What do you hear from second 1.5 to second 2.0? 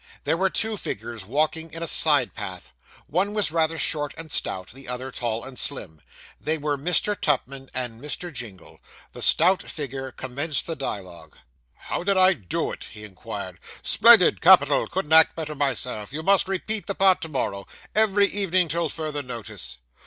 in a